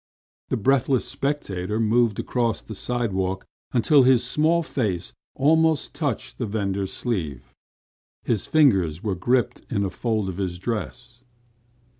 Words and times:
The 0.49 0.57
breathless 0.57 1.05
spectator 1.05 1.79
moved 1.79 2.17
across 2.17 2.63
the 2.63 2.73
sidewalk 2.73 3.45
until 3.71 4.01
his 4.01 4.23
small 4.23 4.63
face 4.63 5.13
almost 5.35 5.93
touched 5.93 6.39
the 6.39 6.47
vendor's 6.47 6.91
sleeve. 6.91 7.53
His 8.23 8.47
fingers 8.47 9.03
were 9.03 9.13
gripped 9.13 9.61
in 9.71 9.83
a 9.85 9.91
fold 9.91 10.27
of 10.27 10.37
his 10.37 10.57
dress. 10.57 11.21